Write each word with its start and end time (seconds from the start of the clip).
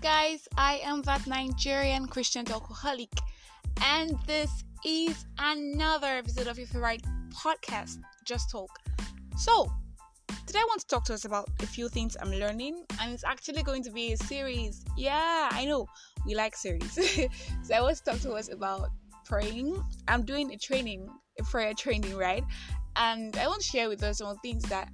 guys, 0.00 0.46
I 0.56 0.80
am 0.84 1.02
that 1.02 1.26
Nigerian 1.26 2.06
Christian 2.06 2.48
alcoholic, 2.52 3.10
and 3.82 4.16
this 4.26 4.62
is 4.84 5.26
another 5.38 6.06
episode 6.06 6.46
of 6.46 6.56
your 6.56 6.68
favorite 6.68 7.02
podcast, 7.34 7.98
Just 8.24 8.50
Talk. 8.50 8.70
So, 9.36 9.72
today 10.46 10.60
I 10.60 10.64
want 10.68 10.80
to 10.82 10.86
talk 10.86 11.04
to 11.06 11.14
us 11.14 11.24
about 11.24 11.48
a 11.60 11.66
few 11.66 11.88
things 11.88 12.16
I'm 12.20 12.30
learning, 12.30 12.84
and 13.00 13.12
it's 13.12 13.24
actually 13.24 13.64
going 13.64 13.82
to 13.84 13.90
be 13.90 14.12
a 14.12 14.16
series. 14.16 14.84
Yeah, 14.96 15.48
I 15.50 15.64
know 15.64 15.88
we 16.24 16.36
like 16.36 16.54
series, 16.54 16.92
so 17.62 17.74
I 17.74 17.80
want 17.80 17.96
to 17.96 18.04
talk 18.04 18.20
to 18.20 18.32
us 18.34 18.52
about 18.52 18.90
praying. 19.24 19.82
I'm 20.06 20.24
doing 20.24 20.52
a 20.52 20.56
training, 20.56 21.08
a 21.40 21.42
prayer 21.44 21.74
training, 21.74 22.16
right? 22.16 22.44
And 22.94 23.36
I 23.36 23.48
want 23.48 23.62
to 23.62 23.66
share 23.66 23.88
with 23.88 24.02
us 24.04 24.18
some 24.18 24.36
things 24.38 24.62
that 24.64 24.90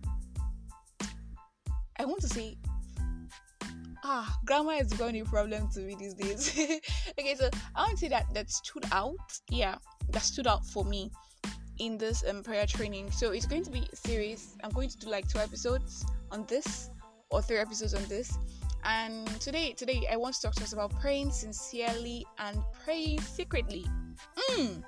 I 1.98 2.06
want 2.06 2.22
to 2.22 2.28
say 2.28 2.56
ah, 4.04 4.38
grammar 4.44 4.74
is 4.74 4.92
going 4.92 5.14
to 5.14 5.20
be 5.20 5.20
a 5.20 5.24
problem 5.24 5.68
to 5.70 5.80
me 5.80 5.96
these 5.98 6.14
days. 6.14 6.52
okay, 7.18 7.34
so 7.34 7.48
I 7.74 7.82
want 7.82 7.92
to 7.92 7.96
say 7.96 8.08
that 8.08 8.26
that 8.34 8.50
stood 8.50 8.84
out. 8.92 9.16
Yeah, 9.48 9.76
that 10.10 10.22
stood 10.22 10.46
out 10.46 10.64
for 10.66 10.84
me 10.84 11.10
in 11.78 11.98
this 11.98 12.22
um, 12.28 12.42
prayer 12.42 12.66
training. 12.66 13.10
So 13.10 13.32
it's 13.32 13.46
going 13.46 13.64
to 13.64 13.70
be 13.70 13.88
a 13.92 13.96
series. 13.96 14.56
I'm 14.62 14.70
going 14.70 14.88
to 14.90 14.98
do 14.98 15.08
like 15.08 15.28
two 15.28 15.38
episodes 15.38 16.04
on 16.30 16.44
this 16.46 16.90
or 17.30 17.42
three 17.42 17.58
episodes 17.58 17.94
on 17.94 18.04
this. 18.04 18.36
And 18.84 19.26
today, 19.40 19.72
today 19.72 20.06
I 20.10 20.16
want 20.16 20.34
to 20.36 20.42
talk 20.42 20.54
to 20.56 20.62
us 20.62 20.74
about 20.74 20.94
praying 21.00 21.32
sincerely 21.32 22.26
and 22.38 22.58
praying 22.84 23.22
secretly. 23.22 23.86
Mm, 24.50 24.84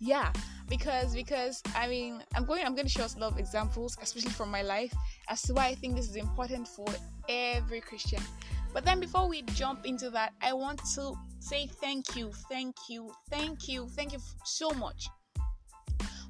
yeah, 0.00 0.32
because 0.68 1.14
because 1.14 1.62
I 1.74 1.86
mean 1.86 2.22
I'm 2.34 2.44
going 2.44 2.64
I'm 2.64 2.74
going 2.74 2.86
to 2.86 2.92
show 2.92 3.04
us 3.04 3.16
a 3.16 3.18
lot 3.18 3.32
of 3.32 3.38
examples, 3.38 3.96
especially 4.00 4.30
from 4.30 4.50
my 4.50 4.62
life, 4.62 4.92
as 5.28 5.42
to 5.42 5.54
why 5.54 5.66
I 5.66 5.74
think 5.74 5.94
this 5.94 6.08
is 6.08 6.16
important 6.16 6.66
for 6.66 6.86
every 7.28 7.80
Christian. 7.80 8.22
But 8.72 8.84
then 8.84 9.00
before 9.00 9.28
we 9.28 9.42
jump 9.54 9.84
into 9.84 10.10
that, 10.10 10.32
I 10.40 10.52
want 10.52 10.80
to 10.94 11.12
say 11.40 11.66
thank 11.66 12.16
you, 12.16 12.30
thank 12.48 12.76
you, 12.88 13.12
thank 13.28 13.68
you, 13.68 13.88
thank 13.88 14.12
you 14.12 14.20
so 14.44 14.70
much 14.70 15.08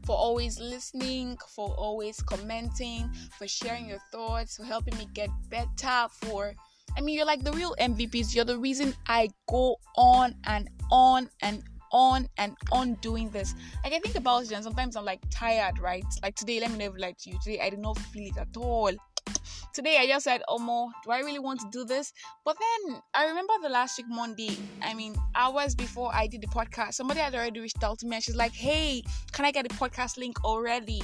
for 0.05 0.17
always 0.17 0.59
listening, 0.59 1.39
for 1.55 1.69
always 1.75 2.21
commenting, 2.23 3.11
for 3.39 3.47
sharing 3.47 3.87
your 3.87 4.01
thoughts, 4.11 4.57
for 4.57 4.65
helping 4.65 4.97
me 4.99 5.07
get 5.15 5.29
better, 5.51 6.09
for 6.11 6.55
I 6.97 7.03
mean, 7.03 7.17
you're 7.17 7.27
like 7.27 7.45
the 7.45 7.53
real 7.53 7.77
MVPs. 7.79 8.35
You're 8.35 8.45
the 8.45 8.59
reason 8.59 8.95
I 9.07 9.29
go 9.49 9.77
on 9.97 10.35
and 10.45 10.69
on 10.91 11.31
and 11.41 11.63
on 11.93 12.29
and 12.39 12.57
on 12.73 12.95
doing 12.95 13.31
this. 13.31 13.55
Like 13.85 13.93
I 13.93 13.99
think 13.99 14.17
about 14.17 14.45
it 14.45 14.53
and 14.53 14.65
sometimes 14.65 14.97
I'm 14.97 15.05
like 15.05 15.21
tired, 15.31 15.79
right? 15.79 16.05
Like 16.23 16.37
today, 16.37 16.61
let 16.61 16.71
me 16.71 16.79
never 16.79 16.99
lie 16.99 17.15
to 17.19 17.31
you. 17.31 17.39
Today 17.43 17.61
I 17.61 17.71
did 17.71 17.81
not 17.81 17.99
feel 17.99 18.29
it 18.29 18.39
at 18.39 18.57
all 18.57 18.93
today 19.73 19.99
I 19.99 20.07
just 20.07 20.25
said, 20.25 20.43
oh, 20.49 20.59
Omo, 20.59 20.91
do 21.05 21.11
I 21.11 21.21
really 21.21 21.39
want 21.39 21.61
to 21.61 21.67
do 21.71 21.85
this? 21.85 22.13
But 22.45 22.57
then 22.59 23.01
I 23.15 23.27
remember 23.27 23.53
the 23.63 23.69
last 23.69 23.99
week 23.99 24.07
Monday, 24.09 24.59
I 24.83 24.95
mean, 24.95 25.15
hours 25.35 25.75
before 25.75 26.11
I 26.15 26.27
did 26.27 26.43
the 26.43 26.49
podcast, 26.49 26.95
somebody 26.95 27.21
had 27.21 27.35
already 27.35 27.61
reached 27.61 27.83
out 27.83 27.99
to 28.01 28.07
me 28.07 28.17
and 28.17 28.25
she's 28.25 28.37
like, 28.37 28.53
Hey, 28.53 29.03
can 29.33 29.45
I 29.45 29.51
get 29.51 29.69
the 29.69 29.75
podcast 29.75 30.19
link 30.19 30.45
already? 30.45 31.03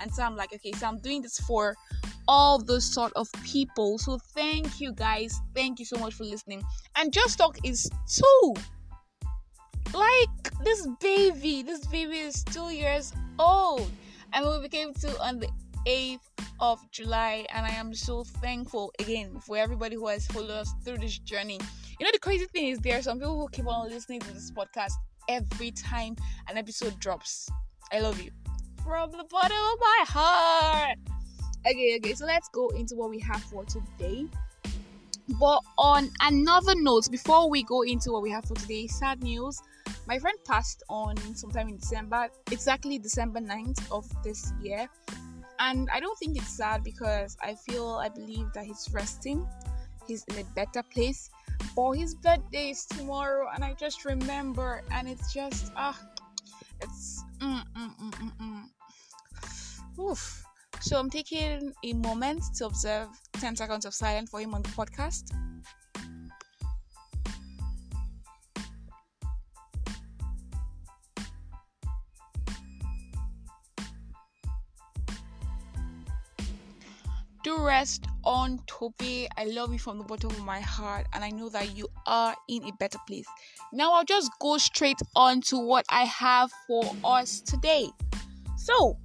And 0.00 0.12
so 0.12 0.24
I'm 0.24 0.36
like, 0.36 0.52
okay, 0.52 0.72
so 0.72 0.86
I'm 0.86 0.98
doing 0.98 1.22
this 1.22 1.38
for 1.40 1.76
all 2.26 2.58
those 2.58 2.84
sort 2.84 3.12
of 3.14 3.28
people. 3.44 3.98
So 3.98 4.18
thank 4.34 4.80
you 4.80 4.92
guys. 4.92 5.40
Thank 5.54 5.78
you 5.78 5.84
so 5.84 5.96
much 5.96 6.14
for 6.14 6.24
listening. 6.24 6.62
And 6.96 7.12
Just 7.12 7.38
Talk 7.38 7.56
is 7.64 7.88
two. 8.12 8.54
Like 9.94 10.58
this 10.64 10.86
baby, 11.00 11.62
this 11.62 11.86
baby 11.86 12.18
is 12.18 12.42
two 12.44 12.70
years 12.70 13.12
old. 13.38 13.90
And 14.32 14.46
we 14.46 14.60
became 14.62 14.94
two 14.94 15.12
on 15.20 15.38
the 15.38 15.48
8th 15.86 16.20
of 16.60 16.78
July, 16.90 17.44
and 17.52 17.66
I 17.66 17.70
am 17.70 17.92
so 17.92 18.24
thankful 18.24 18.92
again 18.98 19.38
for 19.40 19.56
everybody 19.56 19.96
who 19.96 20.06
has 20.06 20.26
followed 20.28 20.50
us 20.50 20.72
through 20.84 20.98
this 20.98 21.18
journey. 21.18 21.58
You 21.98 22.06
know, 22.06 22.12
the 22.12 22.18
crazy 22.20 22.46
thing 22.46 22.68
is, 22.68 22.78
there 22.78 22.98
are 22.98 23.02
some 23.02 23.18
people 23.18 23.38
who 23.38 23.48
keep 23.48 23.66
on 23.66 23.90
listening 23.90 24.20
to 24.20 24.32
this 24.32 24.50
podcast 24.50 24.92
every 25.28 25.72
time 25.72 26.16
an 26.48 26.56
episode 26.56 26.98
drops. 26.98 27.48
I 27.92 28.00
love 28.00 28.20
you 28.20 28.30
from 28.84 29.10
the 29.10 29.24
bottom 29.24 29.56
of 29.56 29.78
my 29.80 30.04
heart. 30.08 30.98
Okay, 31.66 31.96
okay, 31.98 32.14
so 32.14 32.24
let's 32.24 32.48
go 32.48 32.68
into 32.70 32.94
what 32.94 33.10
we 33.10 33.18
have 33.20 33.42
for 33.44 33.64
today. 33.64 34.26
But 35.40 35.60
on 35.78 36.10
another 36.20 36.74
note, 36.74 37.10
before 37.10 37.48
we 37.48 37.62
go 37.62 37.82
into 37.82 38.12
what 38.12 38.22
we 38.22 38.30
have 38.30 38.44
for 38.44 38.54
today, 38.54 38.86
sad 38.86 39.22
news. 39.22 39.60
My 40.06 40.18
friend 40.18 40.36
passed 40.44 40.82
on 40.88 41.16
sometime 41.34 41.68
in 41.68 41.76
December, 41.76 42.28
exactly 42.50 42.98
December 42.98 43.40
9th 43.40 43.90
of 43.92 44.04
this 44.24 44.52
year 44.60 44.88
and 45.62 45.88
I 45.92 46.00
don't 46.00 46.18
think 46.18 46.36
it's 46.36 46.50
sad 46.50 46.82
because 46.82 47.36
I 47.40 47.54
feel 47.54 48.00
I 48.02 48.08
believe 48.08 48.52
that 48.54 48.64
he's 48.64 48.88
resting, 48.92 49.46
he's 50.06 50.24
in 50.24 50.38
a 50.38 50.44
better 50.54 50.82
place. 50.82 51.30
But 51.76 51.92
his 51.92 52.14
birthday 52.14 52.70
is 52.70 52.84
tomorrow, 52.84 53.48
and 53.54 53.64
I 53.64 53.74
just 53.74 54.04
remember, 54.04 54.82
and 54.90 55.08
it's 55.08 55.32
just 55.32 55.72
ah, 55.76 55.98
it's 56.80 57.22
mm, 57.38 57.62
mm, 57.76 57.96
mm, 57.96 58.10
mm, 58.10 58.32
mm. 58.42 60.10
oof. 60.10 60.44
So 60.82 60.98
I'm 60.98 61.10
taking 61.10 61.72
a 61.84 61.92
moment 61.92 62.42
to 62.56 62.66
observe 62.66 63.08
10 63.34 63.54
seconds 63.56 63.84
of 63.84 63.94
silence 63.94 64.30
for 64.30 64.40
him 64.40 64.52
on 64.52 64.62
the 64.62 64.68
podcast. 64.70 65.30
do 77.42 77.58
rest 77.58 78.06
on 78.24 78.60
Toby. 78.66 79.28
I 79.36 79.44
love 79.44 79.72
you 79.72 79.78
from 79.78 79.98
the 79.98 80.04
bottom 80.04 80.30
of 80.30 80.44
my 80.44 80.60
heart, 80.60 81.06
and 81.12 81.24
I 81.24 81.30
know 81.30 81.48
that 81.48 81.76
you 81.76 81.88
are 82.06 82.36
in 82.48 82.64
a 82.64 82.72
better 82.78 82.98
place. 83.06 83.26
Now, 83.72 83.92
I'll 83.92 84.04
just 84.04 84.30
go 84.40 84.58
straight 84.58 85.00
on 85.16 85.40
to 85.42 85.58
what 85.58 85.84
I 85.88 86.04
have 86.04 86.50
for 86.66 86.84
us 87.04 87.40
today. 87.40 87.88
So, 88.56 88.96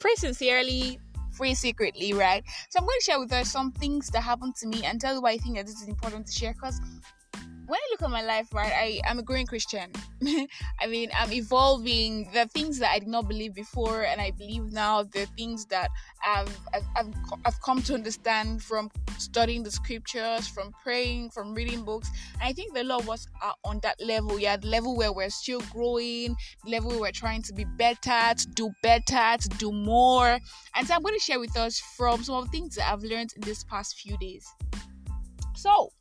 pray 0.00 0.14
sincerely, 0.16 0.98
pray 1.36 1.54
secretly, 1.54 2.12
right? 2.12 2.42
So, 2.70 2.80
I'm 2.80 2.86
going 2.86 2.98
to 2.98 3.04
share 3.04 3.20
with 3.20 3.32
us 3.32 3.50
some 3.50 3.70
things 3.72 4.08
that 4.10 4.22
happened 4.22 4.56
to 4.56 4.66
me 4.66 4.84
and 4.84 5.00
tell 5.00 5.14
you 5.14 5.22
why 5.22 5.32
I 5.32 5.38
think 5.38 5.56
that 5.56 5.66
this 5.66 5.80
is 5.80 5.88
important 5.88 6.26
to 6.26 6.32
share 6.32 6.54
because 6.54 6.80
when 7.70 7.78
I 7.78 7.86
look 7.92 8.02
at 8.02 8.10
my 8.10 8.22
life, 8.22 8.52
right, 8.52 8.72
I 8.74 9.00
I'm 9.08 9.20
a 9.20 9.22
growing 9.22 9.46
Christian. 9.46 9.92
I 10.80 10.86
mean, 10.88 11.08
I'm 11.16 11.32
evolving. 11.32 12.28
The 12.34 12.46
things 12.46 12.80
that 12.80 12.90
I 12.90 12.98
did 12.98 13.06
not 13.06 13.28
believe 13.28 13.54
before, 13.54 14.02
and 14.02 14.20
I 14.20 14.32
believe 14.32 14.72
now. 14.72 15.04
The 15.04 15.26
things 15.38 15.66
that 15.66 15.88
I've, 16.26 16.58
I've, 16.74 17.06
I've, 17.44 17.60
come 17.62 17.80
to 17.82 17.94
understand 17.94 18.62
from 18.64 18.90
studying 19.18 19.62
the 19.62 19.70
scriptures, 19.70 20.48
from 20.48 20.72
praying, 20.82 21.30
from 21.30 21.54
reading 21.54 21.82
books. 21.84 22.10
And 22.40 22.48
I 22.48 22.52
think 22.52 22.74
the 22.74 22.82
Lord 22.82 23.06
was 23.06 23.28
uh, 23.40 23.52
on 23.64 23.78
that 23.84 24.00
level. 24.00 24.40
Yeah, 24.40 24.56
the 24.56 24.66
level 24.66 24.96
where 24.96 25.12
we're 25.12 25.30
still 25.30 25.60
growing, 25.72 26.34
the 26.64 26.70
level 26.72 26.90
where 26.90 27.00
we're 27.00 27.12
trying 27.12 27.42
to 27.42 27.54
be 27.54 27.64
better, 27.64 28.34
to 28.34 28.46
do 28.54 28.72
better, 28.82 29.36
to 29.38 29.48
do 29.58 29.70
more. 29.70 30.40
And 30.74 30.88
so 30.88 30.94
I'm 30.94 31.02
going 31.02 31.14
to 31.14 31.20
share 31.20 31.38
with 31.38 31.56
us 31.56 31.78
from 31.96 32.24
some 32.24 32.34
of 32.34 32.46
the 32.46 32.50
things 32.50 32.74
that 32.74 32.90
I've 32.90 33.04
learned 33.04 33.32
in 33.36 33.42
this 33.42 33.62
past 33.62 33.96
few 33.96 34.16
days. 34.18 34.44
So, 35.54 35.92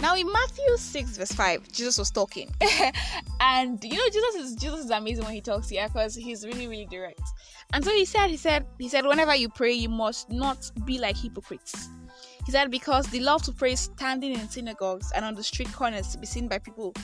now 0.00 0.14
in 0.14 0.30
Matthew 0.30 0.76
6 0.76 1.16
verse 1.16 1.32
5, 1.32 1.72
Jesus 1.72 1.98
was 1.98 2.10
talking. 2.10 2.54
and 3.40 3.82
you 3.82 3.96
know 3.96 4.08
Jesus 4.08 4.34
is 4.36 4.54
Jesus 4.54 4.84
is 4.86 4.90
amazing 4.90 5.24
when 5.24 5.34
he 5.34 5.40
talks 5.40 5.68
here 5.68 5.86
because 5.88 6.14
he's 6.14 6.44
really, 6.44 6.68
really 6.68 6.86
direct. 6.86 7.22
And 7.72 7.84
so 7.84 7.90
he 7.90 8.04
said, 8.04 8.28
he 8.28 8.36
said, 8.36 8.66
he 8.78 8.88
said, 8.88 9.04
whenever 9.04 9.34
you 9.34 9.48
pray, 9.48 9.72
you 9.72 9.88
must 9.88 10.30
not 10.30 10.70
be 10.84 10.98
like 10.98 11.16
hypocrites. 11.16 11.88
He 12.44 12.52
said, 12.52 12.70
because 12.70 13.06
they 13.08 13.20
love 13.20 13.42
to 13.42 13.52
pray 13.52 13.74
standing 13.74 14.32
in 14.32 14.48
synagogues 14.48 15.10
and 15.12 15.24
on 15.24 15.34
the 15.34 15.42
street 15.42 15.72
corners 15.72 16.08
to 16.08 16.18
be 16.18 16.26
seen 16.26 16.46
by 16.46 16.58
people. 16.58 16.94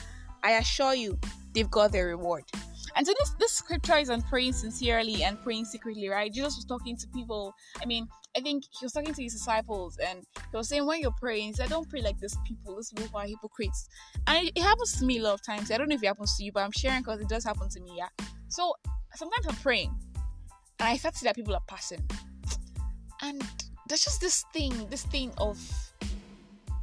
I 0.41 0.51
assure 0.53 0.93
you, 0.93 1.19
they've 1.53 1.69
got 1.69 1.91
their 1.91 2.07
reward. 2.07 2.43
And 2.95 3.07
so 3.07 3.13
this 3.17 3.33
this 3.39 3.51
scripture 3.51 3.97
is 3.97 4.09
on 4.09 4.21
praying 4.21 4.53
sincerely 4.53 5.23
and 5.23 5.41
praying 5.41 5.65
secretly, 5.65 6.09
right? 6.09 6.31
Jesus 6.31 6.57
was 6.57 6.65
talking 6.65 6.95
to 6.97 7.07
people. 7.07 7.55
I 7.81 7.85
mean, 7.85 8.07
I 8.35 8.41
think 8.41 8.63
he 8.79 8.85
was 8.85 8.93
talking 8.93 9.13
to 9.13 9.21
his 9.21 9.33
disciples 9.33 9.97
and 9.97 10.25
he 10.35 10.57
was 10.57 10.67
saying 10.67 10.85
when 10.85 11.01
you're 11.01 11.11
praying, 11.19 11.47
he 11.47 11.53
said, 11.53 11.69
Don't 11.69 11.87
pray 11.87 12.01
like 12.01 12.19
these 12.19 12.35
people, 12.45 12.75
these 12.75 12.91
people 12.91 13.19
are 13.19 13.27
hypocrites. 13.27 13.87
And 14.27 14.47
it, 14.47 14.53
it, 14.55 14.63
happens 14.63 14.97
to 14.97 15.05
me 15.05 15.19
a 15.19 15.23
lot 15.23 15.33
of 15.35 15.43
times. 15.43 15.69
I 15.69 15.77
don't 15.77 15.87
know 15.87 15.95
if 15.95 16.03
it 16.03 16.07
happens 16.07 16.35
to 16.37 16.43
you, 16.43 16.51
but 16.51 16.61
I'm 16.61 16.71
sharing 16.71 17.01
because 17.01 17.19
it 17.19 17.29
does 17.29 17.43
happen 17.43 17.69
to 17.69 17.79
me, 17.79 17.95
yeah. 17.97 18.25
So 18.47 18.73
sometimes 19.13 19.45
I'm 19.47 19.55
praying 19.55 19.93
and 20.79 20.89
I 20.89 20.97
start 20.97 21.13
to 21.13 21.19
see 21.19 21.25
that 21.25 21.35
people 21.35 21.53
are 21.53 21.61
passing. 21.67 22.03
And 23.21 23.41
there's 23.87 24.03
just 24.03 24.19
this 24.19 24.43
thing, 24.51 24.87
this 24.89 25.03
thing 25.03 25.31
of 25.37 25.59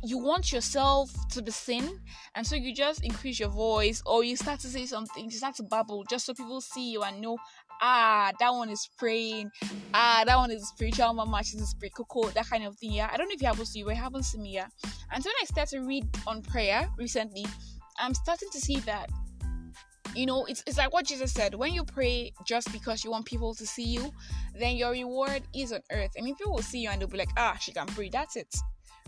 you 0.03 0.19
want 0.19 0.53
yourself 0.53 1.11
to 1.29 1.43
be 1.43 1.51
seen 1.51 2.01
and 2.35 2.47
so 2.47 2.57
you 2.57 2.75
just 2.75 3.05
increase 3.05 3.39
your 3.39 3.51
voice 3.51 4.03
or 4.07 4.25
you 4.25 4.35
start 4.35 4.59
to 4.59 4.67
say 4.67 4.87
something 4.87 5.25
you 5.25 5.31
start 5.31 5.55
to 5.55 5.63
babble 5.63 6.05
just 6.05 6.25
so 6.25 6.33
people 6.33 6.61
see 6.61 6.91
you 6.91 7.03
and 7.03 7.21
know 7.21 7.37
ah 7.81 8.33
that 8.39 8.51
one 8.53 8.69
is 8.71 8.89
praying. 8.99 9.51
Ah 9.95 10.23
that 10.27 10.37
one 10.37 10.51
is 10.51 10.69
spiritual 10.69 11.13
mama 11.13 11.43
she's 11.43 11.61
a 11.61 11.67
spirit 11.67 11.95
cocoa 11.95 12.29
that 12.31 12.49
kind 12.49 12.65
of 12.65 12.77
thing 12.79 12.93
yeah. 12.93 13.09
I 13.13 13.17
don't 13.17 13.29
know 13.29 13.35
if 13.35 13.43
it 13.43 13.47
happens 13.47 13.73
to 13.73 13.79
you 13.79 13.85
but 13.85 13.93
it 13.93 13.97
happens 13.97 14.33
to 14.33 14.39
me 14.39 14.55
yeah. 14.55 14.67
And 15.13 15.23
so 15.23 15.29
when 15.29 15.35
i 15.41 15.45
start 15.45 15.69
to 15.71 15.81
read 15.81 16.07
on 16.27 16.43
prayer 16.43 16.89
recently 16.97 17.47
i'm 17.99 18.15
starting 18.15 18.49
to 18.53 18.61
see 18.61 18.77
that 18.81 19.11
you 20.15 20.27
know 20.27 20.45
it's, 20.47 20.63
it's 20.67 20.79
like 20.79 20.93
what 20.93 21.07
jesus 21.07 21.33
said 21.33 21.55
when 21.55 21.73
you 21.73 21.85
pray 21.85 22.33
just 22.45 22.73
because 22.73 23.05
you 23.05 23.11
want 23.11 23.25
people 23.25 23.55
to 23.55 23.67
see 23.67 23.85
you 23.85 24.13
then 24.59 24.77
your 24.77 24.91
reward 24.93 25.43
is 25.55 25.73
on 25.73 25.81
earth. 25.93 26.11
I 26.19 26.23
mean 26.23 26.35
people 26.37 26.53
will 26.53 26.63
see 26.63 26.81
you 26.81 26.91
and 26.91 27.01
they'll 27.01 27.09
be 27.09 27.19
like 27.19 27.31
ah 27.37 27.57
she 27.61 27.73
can 27.73 27.87
pray 27.87 28.09
that's 28.09 28.37
it 28.37 28.55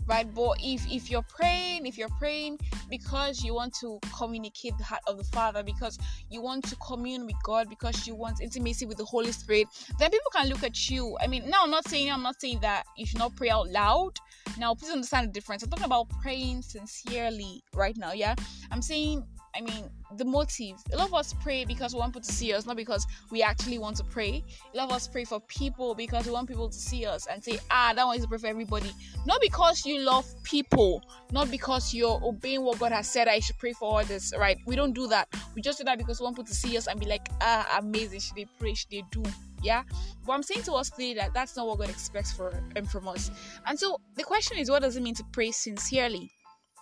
right? 0.07 0.31
But 0.33 0.57
if 0.61 0.85
if 0.91 1.09
you're 1.09 1.23
praying 1.23 1.85
if 1.85 1.97
you're 1.97 2.15
praying 2.19 2.59
because 2.89 3.43
you 3.43 3.53
want 3.53 3.73
to 3.81 3.99
communicate 4.17 4.77
the 4.77 4.83
heart 4.83 5.01
of 5.07 5.17
the 5.17 5.23
father 5.23 5.63
because 5.63 5.97
you 6.29 6.41
want 6.41 6.63
to 6.65 6.75
commune 6.77 7.25
with 7.25 7.35
god 7.43 7.69
because 7.69 8.07
you 8.07 8.15
want 8.15 8.41
intimacy 8.41 8.85
with 8.85 8.97
the 8.97 9.05
holy 9.05 9.31
spirit 9.31 9.67
then 9.99 10.09
people 10.09 10.31
can 10.35 10.47
look 10.49 10.63
at 10.63 10.89
you. 10.89 11.17
I 11.21 11.27
mean 11.27 11.49
now 11.49 11.63
i'm 11.63 11.71
not 11.71 11.87
saying 11.87 12.11
i'm 12.11 12.23
not 12.23 12.39
saying 12.39 12.59
that 12.61 12.85
you 12.97 13.05
should 13.05 13.19
not 13.19 13.35
pray 13.35 13.49
out 13.49 13.69
loud. 13.69 14.17
Now 14.57 14.75
please 14.75 14.91
understand 14.91 15.27
the 15.27 15.31
difference. 15.31 15.63
I'm 15.63 15.69
talking 15.69 15.85
about 15.85 16.09
praying 16.21 16.61
sincerely 16.61 17.63
right 17.73 17.97
now 17.97 18.13
yeah? 18.13 18.35
I'm 18.71 18.81
saying 18.81 19.25
I 19.55 19.61
mean, 19.61 19.89
the 20.17 20.25
motive. 20.25 20.77
A 20.91 20.97
lot 20.97 21.07
of 21.07 21.13
us 21.13 21.33
pray 21.41 21.63
because 21.63 21.93
we 21.93 21.99
want 21.99 22.13
people 22.13 22.21
to 22.21 22.31
see 22.31 22.53
us, 22.53 22.65
not 22.65 22.75
because 22.75 23.05
we 23.31 23.43
actually 23.43 23.77
want 23.77 23.97
to 23.97 24.03
pray. 24.03 24.43
A 24.73 24.77
lot 24.77 24.89
of 24.89 24.95
us 24.95 25.07
pray 25.07 25.25
for 25.25 25.39
people 25.41 25.93
because 25.93 26.25
we 26.25 26.31
want 26.31 26.47
people 26.47 26.69
to 26.69 26.77
see 26.77 27.05
us 27.05 27.27
and 27.27 27.43
say, 27.43 27.59
ah, 27.69 27.93
that 27.95 28.05
one 28.05 28.15
is 28.15 28.23
to 28.23 28.27
pray 28.27 28.39
for 28.39 28.47
everybody. 28.47 28.91
Not 29.25 29.41
because 29.41 29.85
you 29.85 29.99
love 29.99 30.25
people, 30.43 31.03
not 31.31 31.51
because 31.51 31.93
you're 31.93 32.19
obeying 32.23 32.63
what 32.63 32.79
God 32.79 32.91
has 32.91 33.07
said, 33.07 33.27
I 33.27 33.39
should 33.39 33.57
pray 33.57 33.73
for 33.73 34.01
others, 34.01 34.33
right? 34.37 34.57
We 34.65 34.75
don't 34.75 34.93
do 34.93 35.07
that. 35.07 35.27
We 35.55 35.61
just 35.61 35.77
do 35.77 35.83
that 35.83 35.97
because 35.97 36.19
we 36.19 36.23
want 36.23 36.35
people 36.35 36.47
to 36.47 36.55
see 36.55 36.75
us 36.77 36.87
and 36.87 36.99
be 36.99 37.05
like, 37.05 37.29
ah, 37.41 37.79
amazing. 37.79 38.21
Should 38.21 38.35
they 38.35 38.47
pray? 38.59 38.73
Should 38.73 38.89
they 38.89 39.03
do? 39.11 39.23
Yeah. 39.61 39.83
But 40.25 40.33
I'm 40.33 40.43
saying 40.43 40.63
to 40.63 40.73
us 40.73 40.89
today 40.89 41.13
that 41.15 41.33
that's 41.33 41.55
not 41.55 41.67
what 41.67 41.79
God 41.79 41.89
expects 41.89 42.33
for 42.33 42.53
um, 42.75 42.85
from 42.85 43.07
us. 43.07 43.31
And 43.65 43.79
so 43.79 43.99
the 44.15 44.23
question 44.23 44.57
is, 44.57 44.69
what 44.69 44.81
does 44.81 44.97
it 44.97 45.03
mean 45.03 45.15
to 45.15 45.23
pray 45.31 45.51
sincerely? 45.51 46.31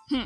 Hmm 0.09 0.23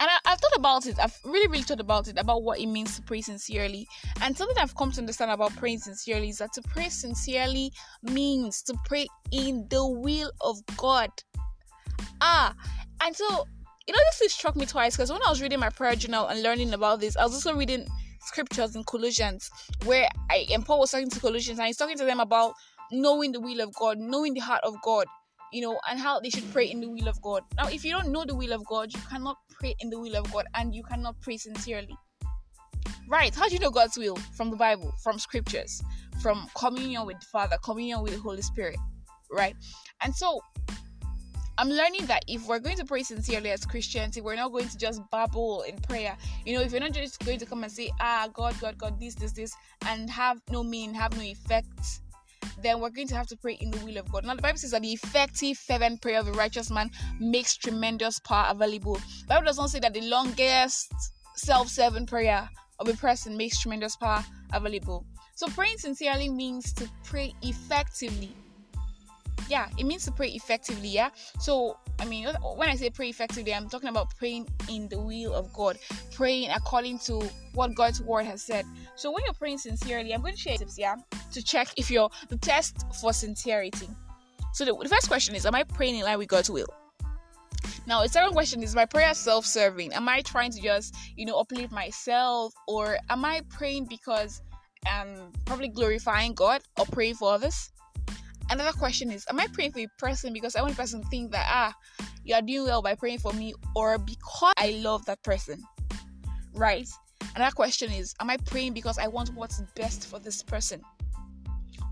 and 0.00 0.08
I, 0.24 0.30
have 0.30 0.40
thought 0.40 0.56
about 0.56 0.86
it. 0.86 0.98
I've 0.98 1.18
really, 1.24 1.46
really 1.48 1.62
thought 1.62 1.80
about 1.80 2.08
it 2.08 2.18
about 2.18 2.42
what 2.42 2.58
it 2.58 2.66
means 2.66 2.96
to 2.96 3.02
pray 3.02 3.20
sincerely. 3.20 3.86
And 4.22 4.36
something 4.36 4.56
I've 4.58 4.74
come 4.74 4.90
to 4.92 5.00
understand 5.00 5.30
about 5.30 5.54
praying 5.56 5.80
sincerely 5.80 6.30
is 6.30 6.38
that 6.38 6.52
to 6.54 6.62
pray 6.62 6.88
sincerely 6.88 7.72
means 8.02 8.62
to 8.62 8.74
pray 8.86 9.06
in 9.30 9.66
the 9.68 9.86
will 9.86 10.32
of 10.40 10.58
God. 10.76 11.10
Ah, 12.22 12.54
and 13.02 13.14
so 13.14 13.46
you 13.86 13.96
know, 13.96 14.00
this 14.20 14.32
struck 14.32 14.54
me 14.54 14.66
twice 14.66 14.96
because 14.96 15.10
when 15.10 15.20
I 15.26 15.30
was 15.30 15.42
reading 15.42 15.58
my 15.58 15.70
prayer 15.70 15.96
journal 15.96 16.28
and 16.28 16.42
learning 16.42 16.72
about 16.72 17.00
this, 17.00 17.16
I 17.16 17.24
was 17.24 17.34
also 17.34 17.56
reading 17.56 17.88
scriptures 18.20 18.76
in 18.76 18.84
Colossians 18.84 19.50
where 19.84 20.08
I 20.30 20.46
and 20.52 20.64
Paul 20.64 20.80
was 20.80 20.92
talking 20.92 21.10
to 21.10 21.18
Colossians 21.18 21.58
and 21.58 21.66
he's 21.66 21.76
talking 21.76 21.98
to 21.98 22.04
them 22.04 22.20
about 22.20 22.54
knowing 22.92 23.32
the 23.32 23.40
will 23.40 23.60
of 23.60 23.74
God, 23.74 23.98
knowing 23.98 24.34
the 24.34 24.40
heart 24.40 24.60
of 24.62 24.74
God, 24.82 25.06
you 25.52 25.60
know, 25.60 25.78
and 25.88 25.98
how 25.98 26.20
they 26.20 26.30
should 26.30 26.50
pray 26.52 26.66
in 26.66 26.80
the 26.80 26.88
will 26.88 27.08
of 27.08 27.20
God. 27.22 27.42
Now, 27.56 27.68
if 27.68 27.84
you 27.84 27.92
don't 27.92 28.10
know 28.10 28.24
the 28.24 28.34
will 28.34 28.52
of 28.52 28.64
God, 28.66 28.92
you 28.92 29.00
cannot 29.08 29.36
pray 29.50 29.74
in 29.80 29.90
the 29.90 29.98
will 29.98 30.16
of 30.16 30.30
God 30.32 30.46
and 30.54 30.74
you 30.74 30.82
cannot 30.82 31.20
pray 31.20 31.36
sincerely. 31.36 31.96
Right? 33.08 33.34
How 33.34 33.48
do 33.48 33.54
you 33.54 33.60
know 33.60 33.70
God's 33.70 33.98
will? 33.98 34.16
From 34.36 34.50
the 34.50 34.56
Bible, 34.56 34.94
from 35.02 35.18
scriptures, 35.18 35.82
from 36.22 36.48
communion 36.56 37.06
with 37.06 37.18
the 37.18 37.26
Father, 37.26 37.56
communion 37.64 38.02
with 38.02 38.14
the 38.14 38.20
Holy 38.20 38.42
Spirit, 38.42 38.78
right? 39.32 39.56
And 40.02 40.14
so, 40.14 40.40
I'm 41.58 41.68
learning 41.68 42.06
that 42.06 42.24
if 42.26 42.46
we're 42.46 42.58
going 42.58 42.78
to 42.78 42.86
pray 42.86 43.02
sincerely 43.02 43.50
as 43.50 43.66
Christians, 43.66 44.16
if 44.16 44.24
we're 44.24 44.36
not 44.36 44.50
going 44.50 44.68
to 44.68 44.78
just 44.78 45.02
babble 45.10 45.60
in 45.68 45.76
prayer, 45.76 46.16
you 46.46 46.56
know, 46.56 46.62
if 46.62 46.72
you're 46.72 46.80
not 46.80 46.92
just 46.92 47.22
going 47.22 47.38
to 47.38 47.44
come 47.44 47.64
and 47.64 47.70
say, 47.70 47.90
ah, 48.00 48.28
God, 48.32 48.58
God, 48.60 48.78
God, 48.78 48.98
this, 48.98 49.14
this, 49.14 49.32
this, 49.32 49.54
and 49.86 50.08
have 50.08 50.40
no 50.50 50.62
meaning, 50.62 50.94
have 50.94 51.14
no 51.18 51.22
effect 51.22 52.00
then 52.62 52.80
we're 52.80 52.90
going 52.90 53.08
to 53.08 53.14
have 53.14 53.26
to 53.28 53.36
pray 53.36 53.54
in 53.60 53.70
the 53.70 53.84
will 53.84 53.96
of 53.96 54.10
God. 54.10 54.24
Now, 54.24 54.34
the 54.34 54.42
Bible 54.42 54.58
says 54.58 54.72
that 54.72 54.82
the 54.82 54.92
effective, 54.92 55.58
fervent 55.58 56.02
prayer 56.02 56.20
of 56.20 56.28
a 56.28 56.32
righteous 56.32 56.70
man 56.70 56.90
makes 57.18 57.56
tremendous 57.56 58.18
power 58.18 58.48
available. 58.50 58.94
The 58.94 59.26
Bible 59.28 59.46
does 59.46 59.58
not 59.58 59.70
say 59.70 59.80
that 59.80 59.94
the 59.94 60.02
longest 60.02 60.92
self-serving 61.36 62.06
prayer 62.06 62.48
of 62.78 62.88
a 62.88 62.94
person 62.94 63.36
makes 63.36 63.60
tremendous 63.60 63.96
power 63.96 64.24
available. 64.52 65.06
So 65.34 65.46
praying 65.48 65.78
sincerely 65.78 66.28
means 66.28 66.72
to 66.74 66.88
pray 67.04 67.32
effectively 67.42 68.34
yeah 69.50 69.68
it 69.76 69.84
means 69.84 70.04
to 70.04 70.12
pray 70.12 70.28
effectively 70.28 70.88
yeah 70.88 71.10
so 71.38 71.76
i 71.98 72.04
mean 72.04 72.26
when 72.56 72.68
i 72.68 72.76
say 72.76 72.88
pray 72.88 73.08
effectively 73.08 73.52
i'm 73.52 73.68
talking 73.68 73.88
about 73.88 74.14
praying 74.16 74.48
in 74.70 74.88
the 74.88 74.98
will 74.98 75.34
of 75.34 75.52
god 75.52 75.76
praying 76.12 76.48
according 76.50 76.98
to 76.98 77.20
what 77.54 77.74
god's 77.74 78.00
word 78.02 78.24
has 78.24 78.40
said 78.40 78.64
so 78.94 79.10
when 79.10 79.22
you're 79.24 79.34
praying 79.34 79.58
sincerely 79.58 80.14
i'm 80.14 80.20
going 80.22 80.34
to 80.34 80.40
share 80.40 80.56
tips 80.56 80.78
yeah 80.78 80.94
to 81.32 81.42
check 81.42 81.68
if 81.76 81.90
you're 81.90 82.08
the 82.28 82.36
test 82.38 82.86
for 83.00 83.12
sincerity 83.12 83.88
so 84.52 84.64
the, 84.64 84.74
the 84.82 84.88
first 84.88 85.08
question 85.08 85.34
is 85.34 85.44
am 85.44 85.54
i 85.54 85.64
praying 85.64 85.96
in 85.96 86.04
line 86.04 86.18
with 86.18 86.28
god's 86.28 86.48
will 86.48 86.66
now, 87.86 88.02
the 88.02 88.08
second 88.08 88.32
question 88.32 88.62
is 88.62 88.74
my 88.74 88.86
prayer 88.86 89.14
self 89.14 89.44
serving? 89.44 89.92
Am 89.94 90.08
I 90.08 90.20
trying 90.20 90.52
to 90.52 90.60
just, 90.60 90.94
you 91.16 91.26
know, 91.26 91.40
uplift 91.40 91.72
myself 91.72 92.52
or 92.68 92.98
am 93.08 93.24
I 93.24 93.40
praying 93.48 93.86
because 93.86 94.42
I'm 94.86 95.32
probably 95.44 95.68
glorifying 95.68 96.34
God 96.34 96.62
or 96.78 96.86
praying 96.86 97.16
for 97.16 97.32
others? 97.32 97.72
Another 98.50 98.72
question 98.72 99.10
is 99.10 99.24
am 99.30 99.40
i 99.40 99.46
praying 99.52 99.72
for 99.72 99.78
a 99.80 99.86
person 99.98 100.32
because 100.32 100.56
i 100.56 100.60
want 100.60 100.74
a 100.74 100.76
person 100.76 101.02
to 101.02 101.08
think 101.08 101.30
that 101.32 101.46
ah 101.48 101.74
you 102.24 102.34
are 102.34 102.42
doing 102.42 102.64
well 102.64 102.82
by 102.82 102.94
praying 102.94 103.18
for 103.18 103.32
me 103.32 103.54
or 103.74 103.98
because 103.98 104.54
i 104.56 104.70
love 104.82 105.04
that 105.06 105.22
person? 105.22 105.62
Right? 106.52 106.88
Another 107.36 107.54
question 107.54 107.90
is 107.92 108.14
am 108.20 108.30
i 108.30 108.36
praying 108.36 108.74
because 108.74 108.98
i 108.98 109.06
want 109.06 109.34
what's 109.34 109.62
best 109.74 110.06
for 110.06 110.18
this 110.18 110.42
person? 110.42 110.82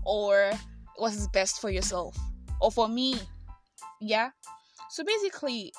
Or 0.05 0.51
what 0.97 1.13
is 1.13 1.27
best 1.29 1.61
for 1.61 1.69
yourself? 1.69 2.17
Or 2.61 2.71
for 2.71 2.87
me? 2.87 3.15
Yeah? 4.01 4.29
So 4.89 5.03
basically 5.03 5.73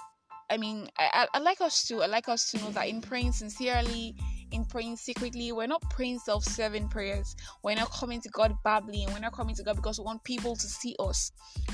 i 0.50 0.56
mean 0.56 0.88
I, 0.98 1.26
I, 1.32 1.38
I 1.38 1.38
like 1.40 1.60
us 1.60 1.84
to 1.88 2.02
i 2.02 2.06
like 2.06 2.28
us 2.28 2.50
to 2.50 2.58
know 2.58 2.70
that 2.72 2.88
in 2.88 3.00
praying 3.00 3.32
sincerely 3.32 4.16
in 4.52 4.64
praying 4.64 4.96
secretly. 4.96 5.52
We're 5.52 5.66
not 5.66 5.82
praying 5.90 6.18
self 6.18 6.44
serving 6.44 6.88
prayers. 6.88 7.36
We're 7.62 7.76
not 7.76 7.90
coming 7.90 8.20
to 8.20 8.28
God 8.30 8.54
babbling. 8.64 9.06
We're 9.12 9.20
not 9.20 9.32
coming 9.32 9.54
to 9.56 9.62
God 9.62 9.76
because 9.76 9.98
we 9.98 10.04
want 10.04 10.24
people 10.24 10.56
to 10.56 10.66
see 10.66 10.94
us. 10.98 11.32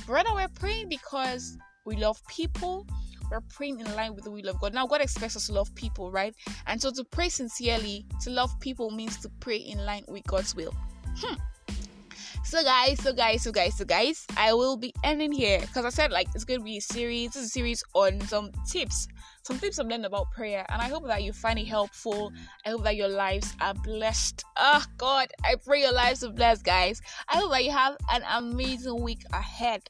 Rather, 0.08 0.34
we're 0.34 0.48
praying 0.48 0.88
because 0.88 1.56
we 1.84 1.96
love 1.96 2.20
people. 2.28 2.86
We're 3.30 3.40
praying 3.40 3.80
in 3.80 3.92
line 3.94 4.14
with 4.14 4.24
the 4.24 4.30
will 4.30 4.48
of 4.48 4.60
God. 4.60 4.72
Now, 4.74 4.86
God 4.86 5.00
expects 5.00 5.36
us 5.36 5.46
to 5.46 5.52
love 5.52 5.74
people, 5.74 6.12
right? 6.12 6.34
And 6.66 6.80
so, 6.80 6.90
to 6.92 7.04
pray 7.04 7.28
sincerely, 7.28 8.06
to 8.22 8.30
love 8.30 8.58
people 8.60 8.90
means 8.90 9.18
to 9.18 9.30
pray 9.40 9.56
in 9.56 9.84
line 9.84 10.04
with 10.08 10.24
God's 10.24 10.54
will. 10.54 10.74
Hmm. 11.16 11.34
So 12.46 12.62
guys, 12.62 13.02
so 13.02 13.12
guys, 13.12 13.42
so 13.42 13.50
guys, 13.50 13.76
so 13.76 13.84
guys, 13.84 14.24
I 14.36 14.54
will 14.54 14.76
be 14.76 14.94
ending 15.02 15.32
here 15.32 15.60
because 15.60 15.84
I 15.84 15.90
said 15.90 16.12
like 16.12 16.28
it's 16.34 16.44
going 16.44 16.60
to 16.60 16.64
be 16.64 16.76
a 16.76 16.80
series. 16.80 17.32
This 17.32 17.42
is 17.42 17.48
a 17.48 17.50
series 17.50 17.82
on 17.92 18.20
some 18.22 18.52
tips 18.66 19.08
some 19.46 19.60
tips 19.60 19.78
I've 19.78 19.86
learned 19.86 20.04
about 20.04 20.32
prayer, 20.32 20.66
and 20.70 20.82
I 20.82 20.88
hope 20.88 21.06
that 21.06 21.22
you 21.22 21.32
find 21.32 21.56
it 21.56 21.68
helpful. 21.68 22.32
I 22.64 22.70
hope 22.70 22.82
that 22.82 22.96
your 22.96 23.06
lives 23.06 23.54
are 23.60 23.74
blessed. 23.74 24.44
Oh 24.56 24.84
God, 24.98 25.28
I 25.44 25.54
pray 25.54 25.82
your 25.82 25.92
lives 25.92 26.24
are 26.24 26.32
blessed, 26.32 26.64
guys. 26.64 27.00
I 27.28 27.36
hope 27.36 27.52
that 27.52 27.64
you 27.64 27.70
have 27.70 27.96
an 28.10 28.22
amazing 28.28 29.00
week 29.00 29.22
ahead. 29.32 29.88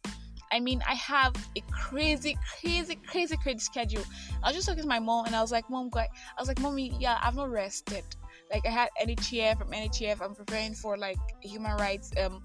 I 0.53 0.61
mean, 0.61 0.83
I 0.87 0.95
have 0.97 1.35
a 1.57 1.63
crazy, 1.73 2.37
crazy, 2.61 2.97
crazy, 2.97 3.37
crazy 3.39 3.61
schedule. 3.61 4.05
I 4.43 4.49
was 4.49 4.57
just 4.57 4.69
talking 4.69 4.83
to 4.83 4.89
my 4.89 4.99
mom, 4.99 5.25
and 5.25 5.35
I 5.35 5.41
was 5.41 5.53
like, 5.53 5.71
"Mom, 5.71 5.89
guy," 5.89 6.07
I 6.37 6.41
was 6.41 6.49
like, 6.49 6.61
"Mommy, 6.61 6.95
yeah, 7.01 7.19
I've 7.23 7.35
not 7.35 7.51
rested. 7.51 8.05
Like, 8.53 8.67
I 8.67 8.71
had 8.71 8.91
NHF 9.03 9.59
from 9.59 9.71
NHF. 9.73 10.21
I'm 10.21 10.35
preparing 10.35 10.75
for 10.75 10.97
like 10.97 11.19
human 11.41 11.77
rights, 11.77 12.13
um, 12.23 12.43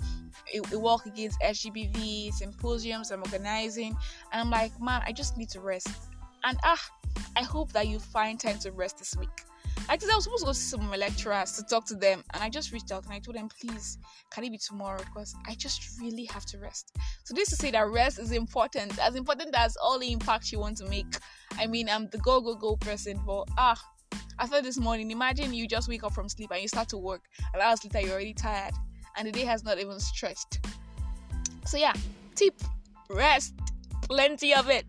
a, 0.54 0.76
a 0.76 0.80
walk 0.80 1.06
against 1.06 1.40
LGBT 1.42 2.34
symposiums. 2.34 3.12
I'm 3.12 3.22
organizing, 3.22 3.96
and 4.32 4.42
I'm 4.42 4.50
like, 4.50 4.72
man, 4.82 5.02
I 5.06 5.12
just 5.12 5.38
need 5.38 5.50
to 5.50 5.62
rest." 5.62 5.90
And 6.44 6.58
ah, 6.64 6.84
I 7.36 7.44
hope 7.44 7.72
that 7.74 7.88
you 7.88 8.00
find 8.00 8.40
time 8.40 8.58
to 8.60 8.72
rest 8.72 8.98
this 8.98 9.16
week. 9.16 9.30
Think 9.98 10.14
I 10.14 10.16
was 10.16 10.24
supposed 10.24 10.44
to 10.44 10.46
go 10.46 10.54
see 10.54 10.70
some 10.70 10.80
of 10.82 10.90
my 10.90 10.96
lecturers 10.96 11.52
to 11.54 11.64
talk 11.64 11.86
to 11.88 11.96
them, 11.96 12.24
and 12.34 12.42
I 12.42 12.50
just 12.50 12.72
reached 12.72 12.92
out 12.92 13.04
and 13.04 13.14
I 13.14 13.20
told 13.20 13.36
them, 13.36 13.50
please, 13.50 13.98
can 14.30 14.44
it 14.46 14.52
be 14.52 14.58
tomorrow? 14.58 15.00
Because 15.00 15.36
I 15.48 15.54
just 15.56 16.00
really 16.00 16.26
have 16.26 16.46
to 16.48 16.60
rest. 16.60 16.96
So 17.26 17.34
this 17.34 17.50
to 17.50 17.56
say 17.56 17.72
that 17.72 17.90
rest 17.90 18.18
is 18.18 18.32
important, 18.32 18.98
as 19.00 19.16
important 19.16 19.54
as 19.54 19.76
all 19.78 20.00
the 20.00 20.12
impact 20.12 20.52
you 20.52 20.60
want 20.60 20.78
to 20.78 20.86
make. 20.86 21.14
I 21.60 21.68
mean, 21.68 21.90
I'm 21.90 22.08
the 22.10 22.20
go 22.20 22.40
go 22.40 22.56
go 22.56 22.78
person, 22.78 23.20
but 23.26 23.50
ah, 23.58 23.80
after 24.40 24.62
this 24.62 24.80
morning, 24.80 25.12
imagine 25.12 25.54
you 25.54 25.68
just 25.68 25.88
wake 25.88 26.04
up 26.04 26.14
from 26.14 26.28
sleep 26.28 26.52
and 26.52 26.62
you 26.62 26.68
start 26.68 26.90
to 26.90 26.98
work, 26.98 27.22
and 27.54 27.62
hours 27.62 27.84
later 27.84 28.00
you're 28.02 28.14
already 28.14 28.34
tired, 28.34 28.74
and 29.16 29.28
the 29.28 29.32
day 29.32 29.46
has 29.46 29.64
not 29.64 29.80
even 29.80 30.00
stretched. 30.00 30.66
So 31.66 31.78
yeah, 31.78 31.94
tip: 32.36 32.56
rest, 33.10 33.54
plenty 34.04 34.54
of 34.54 34.70
it. 34.70 34.86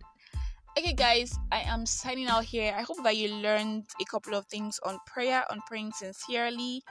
Okay 0.75 0.93
guys 0.93 1.37
i 1.51 1.61
am 1.61 1.85
signing 1.85 2.27
out 2.27 2.43
here. 2.43 2.73
I 2.75 2.81
hope 2.81 2.97
that 3.03 3.15
you 3.15 3.31
learned 3.35 3.85
a 4.01 4.05
couple 4.05 4.33
of 4.33 4.47
things 4.47 4.79
on 4.83 4.97
prayer 5.05 5.43
on 5.51 5.61
praying 5.67 5.91
sincerely. 5.91 6.81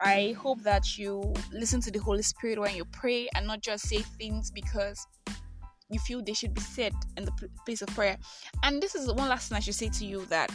I 0.00 0.34
hope 0.40 0.62
that 0.62 0.96
you 0.96 1.34
listen 1.52 1.82
to 1.82 1.90
the 1.90 1.98
holy 1.98 2.22
spirit 2.22 2.58
when 2.58 2.74
you 2.74 2.86
pray 2.86 3.28
and 3.34 3.46
not 3.46 3.60
just 3.60 3.86
say 3.86 3.98
things 3.98 4.50
because 4.50 5.06
you 5.90 5.98
feel 6.00 6.22
they 6.22 6.32
should 6.32 6.54
be 6.54 6.62
said 6.62 6.94
in 7.18 7.26
the 7.26 7.32
place 7.66 7.82
of 7.82 7.88
prayer. 7.88 8.16
And 8.62 8.82
this 8.82 8.94
is 8.94 9.12
one 9.12 9.28
last 9.28 9.50
thing 9.50 9.56
i 9.56 9.60
should 9.60 9.74
say 9.74 9.90
to 9.90 10.06
you 10.06 10.24
that 10.26 10.50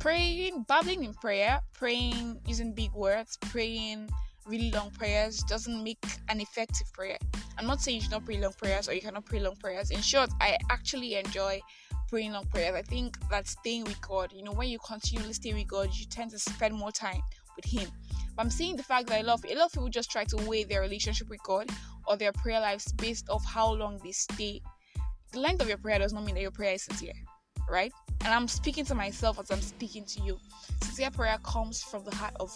praying 0.00 0.64
babbling 0.66 1.04
in 1.04 1.14
prayer 1.14 1.60
praying 1.74 2.40
using 2.46 2.72
big 2.72 2.90
words 2.92 3.36
praying 3.42 4.08
really 4.46 4.70
long 4.72 4.90
prayers 4.90 5.42
doesn't 5.44 5.84
make 5.84 6.04
an 6.28 6.40
effective 6.40 6.92
prayer. 6.92 7.18
I'm 7.58 7.66
not 7.66 7.80
saying 7.80 7.96
you 7.96 8.02
should 8.02 8.10
not 8.10 8.24
pray 8.24 8.38
long 8.38 8.52
prayers 8.52 8.88
or 8.88 8.94
you 8.94 9.00
cannot 9.00 9.24
pray 9.24 9.38
long 9.38 9.56
prayers. 9.56 9.90
In 9.90 10.00
short, 10.00 10.30
I 10.40 10.56
actually 10.70 11.14
enjoy 11.14 11.60
praying 12.08 12.32
long 12.32 12.46
prayers. 12.46 12.74
I 12.74 12.82
think 12.82 13.16
that 13.30 13.46
staying 13.46 13.84
with 13.84 14.00
God, 14.00 14.32
you 14.32 14.42
know, 14.42 14.52
when 14.52 14.68
you 14.68 14.78
continually 14.78 15.34
stay 15.34 15.52
with 15.52 15.68
God, 15.68 15.90
you 15.94 16.06
tend 16.06 16.32
to 16.32 16.38
spend 16.38 16.74
more 16.74 16.90
time 16.90 17.20
with 17.54 17.64
Him. 17.64 17.88
But 18.34 18.42
I'm 18.42 18.50
seeing 18.50 18.76
the 18.76 18.82
fact 18.82 19.06
that 19.08 19.22
a 19.22 19.26
lot, 19.26 19.38
of, 19.38 19.50
a 19.50 19.54
lot 19.54 19.66
of 19.66 19.72
people 19.72 19.88
just 19.88 20.10
try 20.10 20.24
to 20.24 20.36
weigh 20.48 20.64
their 20.64 20.80
relationship 20.80 21.28
with 21.28 21.42
God 21.44 21.70
or 22.06 22.16
their 22.16 22.32
prayer 22.32 22.60
lives 22.60 22.92
based 22.94 23.28
off 23.28 23.44
how 23.44 23.72
long 23.72 24.00
they 24.02 24.12
stay 24.12 24.62
the 25.32 25.38
length 25.38 25.62
of 25.62 25.68
your 25.68 25.78
prayer 25.78 25.98
does 25.98 26.12
not 26.12 26.24
mean 26.24 26.34
that 26.34 26.40
your 26.40 26.50
prayer 26.50 26.74
is 26.74 26.82
sincere, 26.82 27.12
right? 27.70 27.92
And 28.24 28.34
I'm 28.34 28.48
speaking 28.48 28.84
to 28.86 28.94
myself 28.94 29.38
as 29.40 29.50
I'm 29.50 29.60
speaking 29.62 30.04
to 30.04 30.20
you. 30.20 30.38
Sincere 30.82 31.10
prayer 31.10 31.38
comes 31.42 31.82
from 31.82 32.04
the 32.04 32.14
heart 32.14 32.34
of 32.40 32.52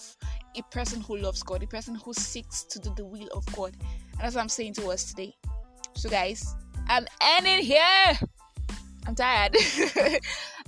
a 0.57 0.63
person 0.71 1.01
who 1.01 1.17
loves 1.17 1.43
God, 1.43 1.63
a 1.63 1.67
person 1.67 1.95
who 1.95 2.13
seeks 2.13 2.65
to 2.65 2.79
do 2.79 2.93
the 2.97 3.05
will 3.05 3.29
of 3.35 3.47
God. 3.55 3.73
And 4.13 4.21
that's 4.21 4.35
what 4.35 4.43
I'm 4.43 4.49
saying 4.49 4.75
to 4.75 4.89
us 4.89 5.05
today. 5.05 5.35
So, 5.95 6.09
guys, 6.09 6.55
I'm 6.89 7.07
ending 7.23 7.65
here. 7.65 8.19
I'm 9.07 9.15
tired. 9.15 9.55
and 9.97 10.21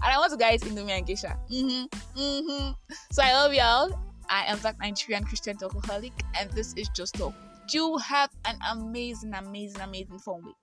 I 0.03 0.19
want 0.19 0.33
to 0.33 0.39
guys 0.39 0.63
Indomie 0.63 0.91
and 0.91 1.07
Geisha. 1.07 1.39
Mm-hmm. 1.51 2.19
Mm-hmm. 2.19 2.73
So 3.13 3.23
I 3.23 3.33
love 3.33 3.55
y'all. 3.55 3.99
I 4.29 4.45
am 4.47 4.59
that 4.61 4.79
Nigerian 4.81 5.25
Christian 5.25 5.57
alcoholic, 5.63 6.13
and 6.39 6.51
this 6.51 6.75
is 6.75 6.89
Just 6.91 7.15
Talk. 7.15 7.35
You 7.73 7.97
have 7.99 8.31
an 8.45 8.57
amazing, 8.71 9.35
amazing, 9.35 9.81
amazing 9.81 10.19
phone 10.19 10.45
week. 10.45 10.57